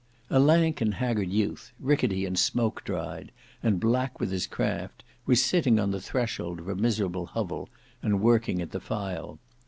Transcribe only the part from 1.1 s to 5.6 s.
youth, ricketty and smoke dried, and black with his craft, was